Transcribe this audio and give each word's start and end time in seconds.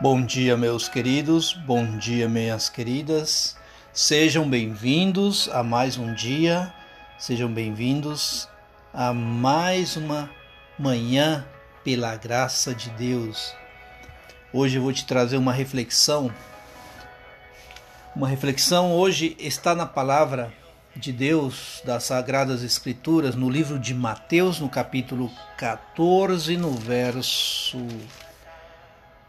Bom 0.00 0.24
dia, 0.24 0.56
meus 0.56 0.88
queridos, 0.88 1.52
bom 1.52 1.98
dia, 1.98 2.28
minhas 2.28 2.68
queridas. 2.68 3.56
Sejam 3.92 4.48
bem-vindos 4.48 5.48
a 5.52 5.64
mais 5.64 5.98
um 5.98 6.14
dia, 6.14 6.72
sejam 7.18 7.52
bem-vindos 7.52 8.48
a 8.94 9.12
mais 9.12 9.96
uma 9.96 10.30
manhã 10.78 11.44
pela 11.82 12.14
graça 12.14 12.72
de 12.72 12.90
Deus. 12.90 13.52
Hoje 14.52 14.76
eu 14.76 14.82
vou 14.82 14.92
te 14.92 15.04
trazer 15.04 15.36
uma 15.36 15.52
reflexão. 15.52 16.32
Uma 18.14 18.28
reflexão 18.28 18.92
hoje 18.92 19.34
está 19.36 19.74
na 19.74 19.84
palavra 19.84 20.52
de 20.94 21.10
Deus 21.10 21.82
das 21.84 22.04
Sagradas 22.04 22.62
Escrituras, 22.62 23.34
no 23.34 23.50
livro 23.50 23.80
de 23.80 23.94
Mateus, 23.94 24.60
no 24.60 24.68
capítulo 24.68 25.28
14, 25.56 26.56
no 26.56 26.70
verso 26.70 27.84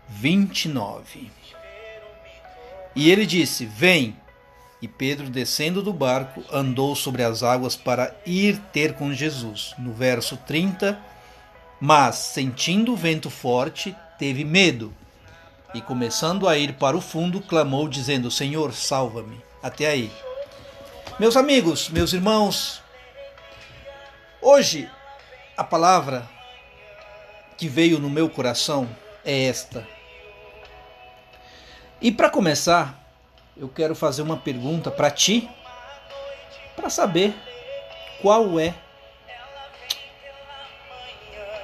29. 0.10 1.32
E 2.96 3.10
ele 3.10 3.26
disse: 3.26 3.66
Vem. 3.66 4.16
E 4.82 4.88
Pedro, 4.88 5.30
descendo 5.30 5.82
do 5.82 5.92
barco, 5.92 6.42
andou 6.50 6.96
sobre 6.96 7.22
as 7.22 7.44
águas 7.44 7.76
para 7.76 8.16
ir 8.26 8.58
ter 8.72 8.94
com 8.94 9.14
Jesus. 9.14 9.74
No 9.78 9.92
verso 9.92 10.38
30, 10.38 10.98
mas, 11.82 12.16
sentindo 12.16 12.94
o 12.94 12.96
vento 12.96 13.30
forte, 13.30 13.94
teve 14.18 14.46
medo. 14.46 14.94
E 15.74 15.82
começando 15.82 16.48
a 16.48 16.58
ir 16.58 16.74
para 16.74 16.98
o 16.98 17.02
fundo, 17.02 17.42
clamou, 17.42 17.88
dizendo: 17.88 18.32
Senhor, 18.32 18.74
salva-me. 18.74 19.42
Até 19.62 19.88
aí. 19.88 20.12
Meus 21.20 21.36
amigos, 21.36 21.90
meus 21.90 22.14
irmãos, 22.14 22.82
hoje 24.42 24.90
a 25.58 25.64
palavra 25.66 26.28
que 27.58 27.68
veio 27.68 28.00
no 28.00 28.10
meu 28.10 28.30
coração 28.30 28.90
é 29.26 29.44
esta. 29.44 29.99
E 32.02 32.12
para 32.12 32.30
começar, 32.30 32.98
eu 33.58 33.68
quero 33.68 33.94
fazer 33.94 34.22
uma 34.22 34.38
pergunta 34.38 34.90
para 34.90 35.12
ti, 35.12 35.50
para 36.76 36.90
saber 36.90 37.36
qual 38.22 38.58
é 38.58 38.74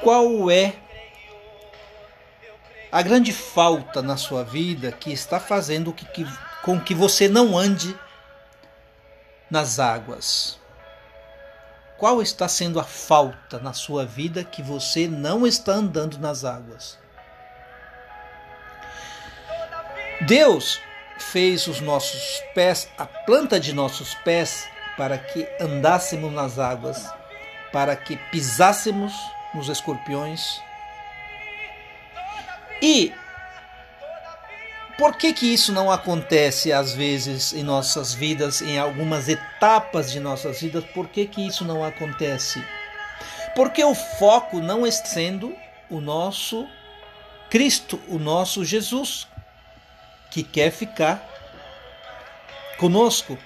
qual 0.01 0.51
é 0.51 0.75
a 2.91 3.01
grande 3.01 3.31
falta 3.31 4.01
na 4.01 4.17
sua 4.17 4.43
vida 4.43 4.91
que 4.91 5.11
está 5.11 5.39
fazendo 5.39 5.93
que, 5.93 6.05
que, 6.05 6.27
com 6.61 6.79
que 6.79 6.93
você 6.93 7.27
não 7.27 7.57
ande 7.57 7.97
nas 9.49 9.79
águas. 9.79 10.59
Qual 11.97 12.21
está 12.21 12.47
sendo 12.47 12.77
a 12.77 12.83
falta 12.83 13.57
na 13.57 13.71
sua 13.71 14.05
vida 14.05 14.43
que 14.43 14.61
você 14.61 15.07
não 15.07 15.47
está 15.47 15.71
andando 15.71 16.17
nas 16.17 16.43
águas? 16.43 16.99
Deus 20.21 20.81
fez 21.17 21.67
os 21.67 21.81
nossos 21.81 22.41
pés, 22.53 22.89
a 22.97 23.05
planta 23.05 23.59
de 23.59 23.73
nossos 23.73 24.13
pés, 24.15 24.67
para 24.97 25.17
que 25.17 25.47
andássemos 25.59 26.31
nas 26.31 26.57
águas, 26.57 27.05
para 27.71 27.95
que 27.95 28.15
pisássemos 28.31 29.13
nos 29.53 29.67
escorpiões. 29.69 30.61
E 32.81 33.13
por 34.97 35.17
que 35.17 35.33
que 35.33 35.53
isso 35.53 35.73
não 35.73 35.91
acontece 35.91 36.71
às 36.71 36.93
vezes 36.93 37.51
em 37.51 37.63
nossas 37.63 38.13
vidas, 38.13 38.61
em 38.61 38.79
algumas 38.79 39.27
etapas 39.27 40.11
de 40.11 40.19
nossas 40.21 40.61
vidas? 40.61 40.85
Por 40.93 41.09
que 41.09 41.25
que 41.25 41.45
isso 41.45 41.65
não 41.65 41.83
acontece? 41.83 42.63
Porque 43.55 43.83
o 43.83 43.93
foco 43.93 44.59
não 44.59 44.87
está 44.87 45.05
sendo 45.05 45.53
o 45.89 45.99
nosso 45.99 46.67
Cristo, 47.49 47.99
o 48.07 48.17
nosso 48.17 48.63
Jesus, 48.63 49.27
que 50.35 50.43
quer 50.43 50.69
ficar 50.69 51.25
conosco. 52.77 53.37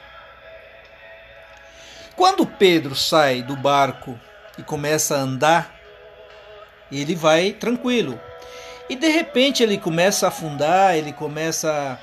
Quando 2.15 2.47
Pedro 2.47 2.95
sai 2.95 3.43
do 3.43 3.55
barco 3.55 4.19
e 4.57 4.63
começa 4.63 5.15
a 5.15 5.19
andar, 5.19 5.79
ele 6.91 7.13
vai 7.13 7.53
tranquilo. 7.53 8.19
E 8.89 8.95
de 8.95 9.07
repente 9.07 9.61
ele 9.61 9.77
começa 9.77 10.25
a 10.25 10.29
afundar, 10.29 10.95
ele 10.97 11.13
começa 11.13 12.01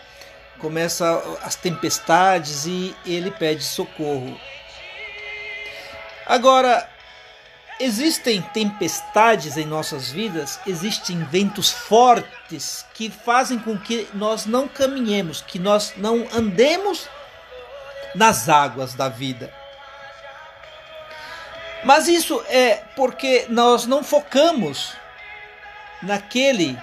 começa 0.60 1.20
as 1.42 1.56
tempestades 1.56 2.64
e 2.64 2.94
ele 3.04 3.32
pede 3.32 3.64
socorro. 3.64 4.40
Agora, 6.24 6.88
Existem 7.78 8.40
tempestades 8.40 9.58
em 9.58 9.66
nossas 9.66 10.10
vidas, 10.10 10.58
existem 10.66 11.22
ventos 11.24 11.70
fortes 11.70 12.86
que 12.94 13.10
fazem 13.10 13.58
com 13.58 13.78
que 13.78 14.08
nós 14.14 14.46
não 14.46 14.66
caminhemos, 14.66 15.42
que 15.42 15.58
nós 15.58 15.92
não 15.96 16.26
andemos 16.32 17.06
nas 18.14 18.48
águas 18.48 18.94
da 18.94 19.10
vida. 19.10 19.52
Mas 21.84 22.08
isso 22.08 22.42
é 22.48 22.82
porque 22.96 23.44
nós 23.50 23.86
não 23.86 24.02
focamos 24.02 24.94
naquele 26.02 26.78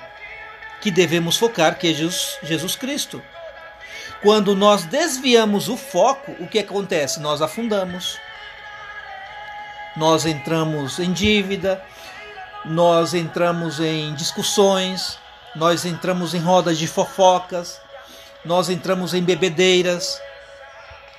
que 0.79 0.91
devemos 0.91 1.37
focar, 1.37 1.77
que 1.77 1.89
é 1.89 1.93
Jesus, 1.93 2.37
Jesus 2.43 2.75
Cristo. 2.75 3.21
Quando 4.21 4.55
nós 4.55 4.85
desviamos 4.85 5.69
o 5.69 5.75
foco, 5.75 6.33
o 6.39 6.47
que 6.47 6.59
acontece? 6.59 7.19
Nós 7.19 7.41
afundamos 7.41 8.17
nós 9.95 10.25
entramos 10.25 10.99
em 10.99 11.11
dívida, 11.11 11.83
nós 12.65 13.13
entramos 13.13 13.79
em 13.79 14.13
discussões, 14.15 15.17
nós 15.55 15.85
entramos 15.85 16.33
em 16.33 16.39
rodas 16.39 16.77
de 16.77 16.87
fofocas, 16.87 17.79
nós 18.43 18.69
entramos 18.69 19.13
em 19.13 19.21
bebedeiras. 19.21 20.19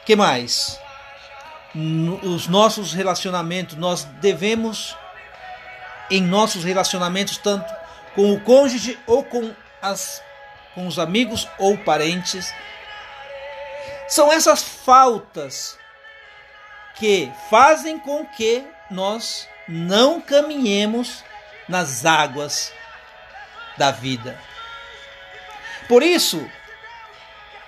Que 0.05 0.17
mais? 0.17 0.79
Os 2.23 2.47
nossos 2.47 2.93
relacionamentos, 2.93 3.77
nós 3.77 4.05
devemos 4.21 4.97
em 6.11 6.23
nossos 6.23 6.65
relacionamentos 6.65 7.39
tanto 7.39 7.73
com 8.15 8.33
o 8.33 8.41
cônjuge 8.41 8.99
ou 9.07 9.25
com 9.25 9.53
as 9.81 10.23
com 10.75 10.89
os 10.89 10.99
amigos 10.99 11.49
ou 11.57 11.79
parentes. 11.79 12.53
São 14.09 14.33
essas 14.33 14.63
faltas 14.63 15.79
que 16.95 17.33
fazem 17.51 17.99
com 17.99 18.25
que 18.25 18.65
nós 18.91 19.49
não 19.69 20.21
caminhemos 20.21 21.25
nas 21.69 22.05
águas 22.05 22.73
da 23.77 23.91
vida. 23.91 24.39
Por 25.89 26.03
isso, 26.03 26.49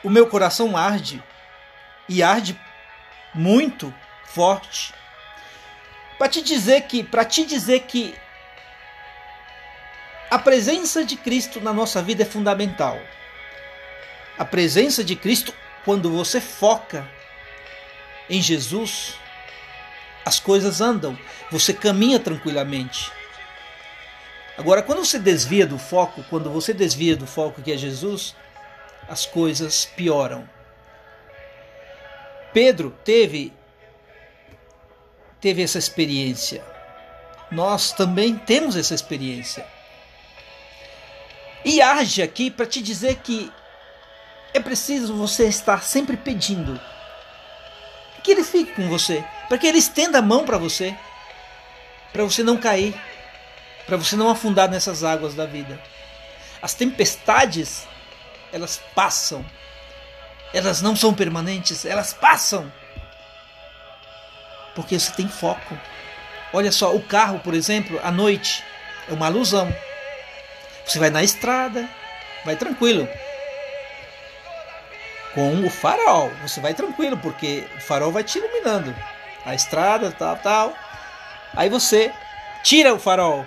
o 0.05 0.11
meu 0.11 0.27
coração 0.29 0.77
arde 0.77 1.23
e 2.09 2.23
arde 2.23 2.59
muito 3.35 3.93
forte 4.25 4.95
para 6.19 6.29
te 6.29 6.41
dizer 6.41 6.83
que, 6.83 7.03
para 7.03 7.25
te 7.25 7.45
dizer 7.45 7.81
que 7.81 8.15
a 10.31 10.39
presença 10.39 11.05
de 11.05 11.17
Cristo 11.17 11.61
na 11.61 11.73
nossa 11.73 12.03
vida 12.03 12.23
é 12.23 12.27
fundamental. 12.27 12.99
A 14.39 14.45
presença 14.45 15.05
de 15.05 15.15
Cristo, 15.15 15.55
quando 15.85 16.11
você 16.11 16.41
foca 16.41 17.09
em 18.29 18.43
Jesus, 18.43 19.15
as 20.25 20.41
coisas 20.41 20.81
andam, 20.81 21.17
você 21.51 21.73
caminha 21.73 22.19
tranquilamente. 22.19 23.13
Agora, 24.59 24.83
quando 24.83 25.05
você 25.05 25.19
desvia 25.19 25.67
do 25.67 25.79
foco, 25.79 26.25
quando 26.29 26.51
você 26.51 26.73
desvia 26.73 27.17
do 27.17 27.27
foco 27.27 27.63
que 27.63 27.71
é 27.71 27.77
Jesus, 27.77 28.35
as 29.09 29.27
coisas 29.27 29.85
pioram. 29.85 30.49
Pedro 32.53 32.91
teve 33.05 33.53
teve 35.41 35.63
essa 35.63 35.79
experiência. 35.79 36.65
Nós 37.53 37.93
também 37.93 38.37
temos 38.37 38.75
essa 38.77 38.95
experiência. 38.95 39.65
E 41.65 41.81
age 41.81 42.23
aqui 42.23 42.51
para 42.51 42.67
te 42.67 42.83
dizer 42.83 43.17
que 43.17 43.53
é 44.53 44.59
preciso 44.59 45.15
você 45.15 45.47
estar 45.47 45.85
sempre 45.85 46.17
pedindo 46.17 46.81
que 48.27 48.33
ele 48.33 48.43
fique 48.43 48.73
com 48.73 48.89
você, 48.89 49.25
para 49.49 49.57
que 49.57 49.69
ele 49.69 49.79
estenda 49.79 50.19
a 50.19 50.23
mão 50.23 50.45
para 50.45 50.59
você, 50.59 50.93
para 52.13 52.25
você 52.25 52.43
não 52.43 52.57
cair, 52.57 52.93
para 53.87 53.97
você 53.97 54.17
não 54.17 54.29
afundar 54.29 54.69
nessas 54.69 55.05
águas 55.05 55.33
da 55.33 55.47
vida. 55.47 55.81
As 56.61 56.75
tempestades, 56.75 57.87
elas 58.53 58.83
passam. 58.97 59.47
Elas 60.53 60.83
não 60.83 60.97
são 60.97 61.15
permanentes, 61.15 61.85
elas 61.85 62.13
passam. 62.13 62.73
Porque 64.75 64.99
você 64.99 65.13
tem 65.13 65.29
foco. 65.29 65.79
Olha 66.53 66.73
só, 66.73 66.97
o 66.97 67.03
carro, 67.03 67.39
por 67.39 67.55
exemplo, 67.55 68.01
à 68.03 68.11
noite 68.11 68.65
é 69.09 69.13
uma 69.13 69.27
alusão. 69.27 69.73
Você 70.85 70.99
vai 70.99 71.11
na 71.11 71.23
estrada, 71.23 71.89
vai 72.45 72.57
tranquilo 72.57 73.09
com 75.37 75.67
o 75.67 75.71
farol. 75.71 76.33
Você 76.41 76.61
vai 76.61 76.73
tranquilo, 76.73 77.19
porque 77.19 77.65
o 77.77 77.81
farol 77.81 78.11
vai 78.11 78.25
te 78.25 78.39
iluminando. 78.39 78.97
A 79.45 79.55
estrada, 79.55 80.11
tal, 80.11 80.37
tal. 80.39 80.75
Aí 81.55 81.69
você 81.69 82.11
tira 82.65 82.95
o 82.95 82.99
farol. 82.99 83.47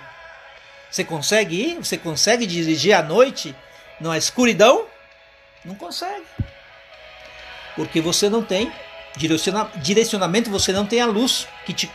Você 0.88 1.02
consegue 1.02 1.56
ir? 1.56 1.74
Você 1.76 1.98
consegue 1.98 2.46
dirigir 2.46 2.94
à 2.94 3.02
noite 3.02 3.54
na 4.00 4.16
escuridão, 4.16 4.86
não 5.64 5.74
consegue. 5.74 6.24
Porque 7.74 8.00
você 8.00 8.30
não 8.30 8.42
tem 8.42 8.72
direcionamento, 9.82 10.48
você 10.48 10.72
não 10.72 10.86
tem 10.86 11.00
a 11.00 11.06
luz 11.06 11.46
que 11.66 11.74
te 11.74 11.90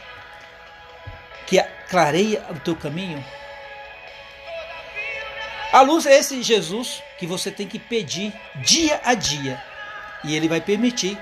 que 1.47 1.61
clareia 1.89 2.43
o 2.49 2.59
teu 2.59 2.75
caminho. 2.75 3.23
A 5.71 5.81
luz 5.81 6.05
é 6.05 6.17
esse 6.17 6.41
Jesus 6.41 7.01
que 7.17 7.27
você 7.27 7.51
tem 7.51 7.67
que 7.67 7.77
pedir 7.79 8.33
dia 8.55 8.99
a 9.03 9.13
dia. 9.13 9.63
E 10.25 10.35
ele 10.35 10.47
vai 10.47 10.61
permitir 10.61 11.17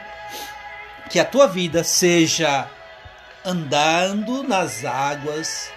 que 1.09 1.19
a 1.19 1.25
tua 1.25 1.47
vida 1.47 1.83
seja 1.83 2.67
andando 3.45 4.43
nas 4.43 4.85
águas, 4.85 5.69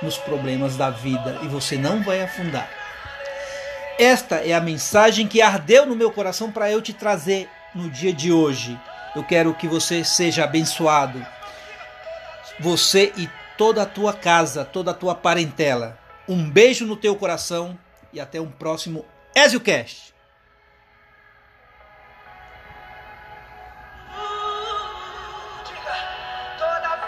nos 0.00 0.16
problemas 0.16 0.76
da 0.76 0.90
vida 0.90 1.40
e 1.42 1.48
você 1.48 1.76
não 1.76 2.02
vai 2.02 2.22
afundar. 2.22 2.68
Esta 3.98 4.36
é 4.36 4.54
a 4.54 4.60
mensagem 4.60 5.26
que 5.26 5.42
ardeu 5.42 5.84
no 5.84 5.94
meu 5.94 6.10
coração 6.10 6.50
para 6.50 6.70
eu 6.70 6.80
te 6.80 6.92
trazer 6.92 7.48
no 7.74 7.90
dia 7.90 8.12
de 8.12 8.32
hoje. 8.32 8.78
Eu 9.14 9.24
quero 9.24 9.52
que 9.52 9.68
você 9.68 10.02
seja 10.04 10.44
abençoado. 10.44 11.24
Você 12.58 13.12
e 13.16 13.28
toda 13.58 13.82
a 13.82 13.86
tua 13.86 14.12
casa, 14.12 14.64
toda 14.64 14.92
a 14.92 14.94
tua 14.94 15.14
parentela. 15.14 15.98
Um 16.26 16.48
beijo 16.48 16.86
no 16.86 16.96
teu 16.96 17.14
coração 17.14 17.78
e 18.12 18.20
até 18.20 18.40
um 18.40 18.50
próximo 18.50 19.04
EzioCast. 19.34 20.14